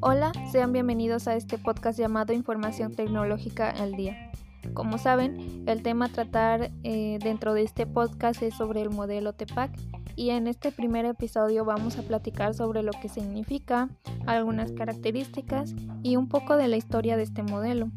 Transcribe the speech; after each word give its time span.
Hola, 0.00 0.32
sean 0.50 0.72
bienvenidos 0.72 1.28
a 1.28 1.34
este 1.34 1.58
podcast 1.58 1.98
llamado 1.98 2.32
Información 2.32 2.94
Tecnológica 2.94 3.70
al 3.70 3.92
Día. 3.92 4.30
Como 4.74 4.98
saben, 4.98 5.64
el 5.66 5.82
tema 5.82 6.06
a 6.06 6.08
tratar 6.08 6.70
eh, 6.84 7.18
dentro 7.22 7.54
de 7.54 7.62
este 7.62 7.86
podcast 7.86 8.42
es 8.42 8.54
sobre 8.54 8.82
el 8.82 8.90
modelo 8.90 9.32
TEPAC 9.32 9.70
y 10.16 10.30
en 10.30 10.46
este 10.46 10.72
primer 10.72 11.04
episodio 11.06 11.64
vamos 11.64 11.98
a 11.98 12.02
platicar 12.02 12.54
sobre 12.54 12.82
lo 12.82 12.92
que 12.92 13.08
significa, 13.08 13.88
algunas 14.26 14.72
características 14.72 15.74
y 16.02 16.16
un 16.16 16.28
poco 16.28 16.56
de 16.56 16.68
la 16.68 16.76
historia 16.76 17.16
de 17.16 17.24
este 17.24 17.42
modelo. 17.42 17.90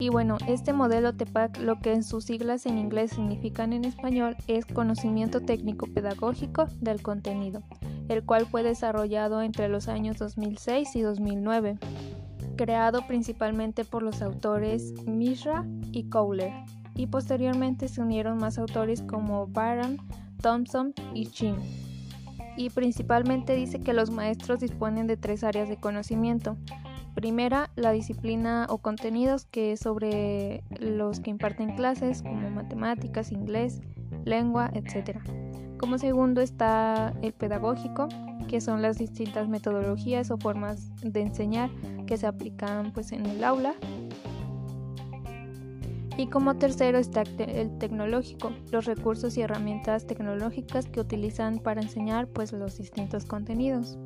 Y 0.00 0.08
bueno, 0.08 0.38
este 0.48 0.72
modelo 0.72 1.14
TEPAC 1.14 1.58
lo 1.58 1.78
que 1.78 1.92
en 1.92 2.02
sus 2.02 2.24
siglas 2.24 2.66
en 2.66 2.78
inglés 2.78 3.12
significan 3.12 3.72
en 3.72 3.84
español 3.84 4.36
es 4.48 4.66
conocimiento 4.66 5.40
técnico 5.40 5.86
pedagógico 5.86 6.66
del 6.80 7.00
contenido 7.00 7.62
el 8.10 8.24
cual 8.24 8.44
fue 8.44 8.64
desarrollado 8.64 9.40
entre 9.40 9.68
los 9.68 9.86
años 9.86 10.18
2006 10.18 10.96
y 10.96 11.00
2009, 11.00 11.78
creado 12.56 13.06
principalmente 13.06 13.84
por 13.84 14.02
los 14.02 14.20
autores 14.20 14.92
Mishra 15.06 15.64
y 15.92 16.08
Cowler, 16.08 16.52
y 16.96 17.06
posteriormente 17.06 17.86
se 17.86 18.02
unieron 18.02 18.36
más 18.38 18.58
autores 18.58 19.02
como 19.02 19.46
Baran, 19.46 19.98
Thompson 20.42 20.92
y 21.14 21.26
Chin. 21.26 21.54
Y 22.56 22.70
principalmente 22.70 23.54
dice 23.54 23.78
que 23.78 23.92
los 23.92 24.10
maestros 24.10 24.58
disponen 24.58 25.06
de 25.06 25.16
tres 25.16 25.44
áreas 25.44 25.68
de 25.68 25.76
conocimiento. 25.76 26.56
Primera, 27.14 27.70
la 27.76 27.92
disciplina 27.92 28.66
o 28.70 28.78
contenidos 28.78 29.44
que 29.44 29.72
es 29.72 29.80
sobre 29.80 30.62
los 30.78 31.20
que 31.20 31.30
imparten 31.30 31.74
clases 31.74 32.22
como 32.22 32.50
matemáticas, 32.50 33.32
inglés, 33.32 33.80
lengua, 34.24 34.70
etc. 34.74 35.18
Como 35.78 35.98
segundo 35.98 36.40
está 36.40 37.12
el 37.22 37.32
pedagógico, 37.32 38.08
que 38.48 38.60
son 38.60 38.82
las 38.82 38.98
distintas 38.98 39.48
metodologías 39.48 40.30
o 40.30 40.36
formas 40.36 40.90
de 41.02 41.20
enseñar 41.20 41.70
que 42.06 42.16
se 42.16 42.26
aplican 42.26 42.92
pues 42.92 43.12
en 43.12 43.26
el 43.26 43.44
aula. 43.44 43.74
Y 46.16 46.26
como 46.26 46.56
tercero 46.56 46.98
está 46.98 47.22
el 47.38 47.78
tecnológico, 47.78 48.52
los 48.70 48.84
recursos 48.84 49.36
y 49.38 49.42
herramientas 49.42 50.06
tecnológicas 50.06 50.86
que 50.86 51.00
utilizan 51.00 51.58
para 51.60 51.80
enseñar 51.80 52.28
pues 52.28 52.52
los 52.52 52.76
distintos 52.76 53.24
contenidos. 53.24 53.98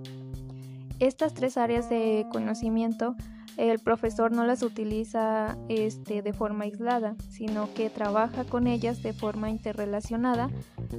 Estas 0.98 1.34
tres 1.34 1.56
áreas 1.56 1.88
de 1.88 2.26
conocimiento 2.30 3.16
el 3.56 3.78
profesor 3.78 4.32
no 4.32 4.44
las 4.44 4.62
utiliza 4.62 5.56
este, 5.68 6.22
de 6.22 6.32
forma 6.32 6.64
aislada, 6.64 7.14
sino 7.28 7.72
que 7.72 7.88
trabaja 7.88 8.44
con 8.44 8.66
ellas 8.66 9.02
de 9.02 9.12
forma 9.12 9.48
interrelacionada 9.48 10.50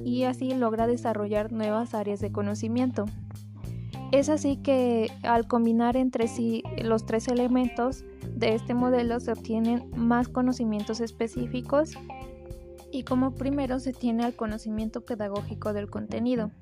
y 0.04 0.22
así 0.24 0.54
logra 0.54 0.86
desarrollar 0.86 1.52
nuevas 1.52 1.94
áreas 1.94 2.20
de 2.20 2.32
conocimiento. 2.32 3.04
Es 4.12 4.28
así 4.28 4.56
que 4.56 5.10
al 5.22 5.46
combinar 5.46 5.96
entre 5.96 6.28
sí 6.28 6.62
los 6.82 7.04
tres 7.04 7.28
elementos 7.28 8.04
de 8.30 8.54
este 8.54 8.72
modelo 8.72 9.20
se 9.20 9.32
obtienen 9.32 9.90
más 9.96 10.28
conocimientos 10.28 11.00
específicos 11.00 11.92
y 12.92 13.02
como 13.02 13.34
primero 13.34 13.80
se 13.80 13.92
tiene 13.92 14.24
el 14.26 14.36
conocimiento 14.36 15.04
pedagógico 15.04 15.72
del 15.72 15.90
contenido 15.90 16.52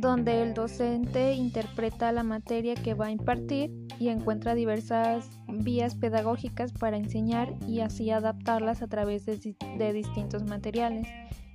donde 0.00 0.42
el 0.42 0.54
docente 0.54 1.32
interpreta 1.32 2.12
la 2.12 2.22
materia 2.22 2.74
que 2.74 2.94
va 2.94 3.06
a 3.06 3.10
impartir 3.10 3.72
y 3.98 4.08
encuentra 4.08 4.54
diversas 4.54 5.28
vías 5.48 5.96
pedagógicas 5.96 6.72
para 6.72 6.96
enseñar 6.96 7.54
y 7.66 7.80
así 7.80 8.10
adaptarlas 8.10 8.82
a 8.82 8.86
través 8.86 9.26
de, 9.26 9.92
distintos 9.92 10.44
materiales 10.44 11.08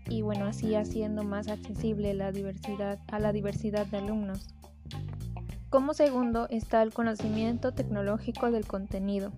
y 0.10 0.22
bueno, 0.22 0.46
así 0.46 0.76
haciendo 0.76 1.24
más 1.24 1.48
accesible 1.48 2.14
la 2.14 2.32
diversidad 2.32 3.00
a 3.08 3.20
la 3.20 3.32
diversidad 3.32 3.86
de 3.86 3.98
alumnos. 3.98 4.54
Como 5.70 5.94
segundo 5.94 6.48
está 6.50 6.84
el 6.84 6.94
conocimiento 6.94 7.72
tecnológico 7.72 8.52
del 8.52 8.68
contenido. 8.68 9.32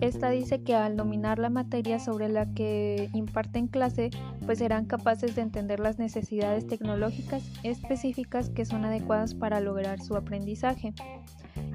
Esta 0.00 0.30
dice 0.30 0.62
que 0.62 0.74
al 0.74 0.96
dominar 0.96 1.38
la 1.38 1.50
materia 1.50 1.98
sobre 1.98 2.30
la 2.30 2.46
que 2.54 3.10
imparten 3.12 3.66
clase, 3.66 4.08
pues 4.46 4.58
serán 4.58 4.86
capaces 4.86 5.36
de 5.36 5.42
entender 5.42 5.78
las 5.78 5.98
necesidades 5.98 6.66
tecnológicas 6.66 7.42
específicas 7.64 8.48
que 8.48 8.64
son 8.64 8.86
adecuadas 8.86 9.34
para 9.34 9.60
lograr 9.60 10.00
su 10.00 10.16
aprendizaje. 10.16 10.94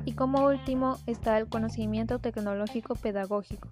Y 0.05 0.13
como 0.13 0.47
último 0.47 0.97
está 1.05 1.37
el 1.37 1.47
conocimiento 1.47 2.17
tecnológico 2.17 2.95
pedagógico. 2.95 3.69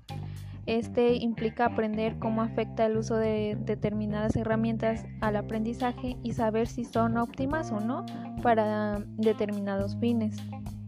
Este 0.65 1.15
implica 1.15 1.65
aprender 1.65 2.19
cómo 2.19 2.41
afecta 2.41 2.85
el 2.85 2.97
uso 2.97 3.15
de 3.15 3.57
determinadas 3.59 4.35
herramientas 4.35 5.05
al 5.19 5.35
aprendizaje 5.35 6.15
y 6.23 6.33
saber 6.33 6.67
si 6.67 6.85
son 6.85 7.17
óptimas 7.17 7.71
o 7.71 7.79
no 7.79 8.05
para 8.41 8.99
determinados 9.17 9.97
fines. 9.97 10.37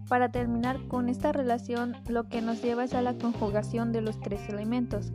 Para 0.07 0.29
terminar 0.29 0.87
con 0.87 1.09
esta 1.09 1.31
relación, 1.31 1.95
lo 2.07 2.29
que 2.29 2.41
nos 2.41 2.61
lleva 2.61 2.83
es 2.83 2.93
a 2.93 3.01
la 3.01 3.15
conjugación 3.17 3.91
de 3.91 4.01
los 4.01 4.19
tres 4.19 4.47
elementos, 4.49 5.11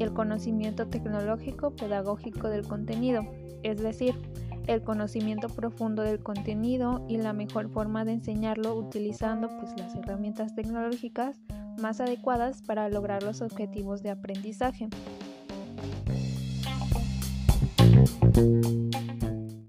el 0.00 0.12
conocimiento 0.12 0.88
tecnológico 0.88 1.70
pedagógico 1.70 2.48
del 2.48 2.66
contenido, 2.66 3.22
es 3.62 3.80
decir, 3.80 4.14
el 4.66 4.82
conocimiento 4.82 5.48
profundo 5.48 6.02
del 6.02 6.20
contenido 6.20 7.04
y 7.08 7.18
la 7.18 7.32
mejor 7.32 7.68
forma 7.70 8.04
de 8.04 8.12
enseñarlo 8.12 8.74
utilizando 8.74 9.48
pues, 9.60 9.72
las 9.78 9.94
herramientas 9.94 10.54
tecnológicas 10.54 11.38
más 11.78 12.00
adecuadas 12.00 12.62
para 12.62 12.88
lograr 12.88 13.22
los 13.22 13.40
objetivos 13.40 14.02
de 14.02 14.10
aprendizaje. 14.10 14.88